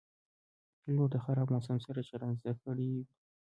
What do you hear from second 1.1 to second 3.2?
د خراب موسم سره چلند زده کړی وي.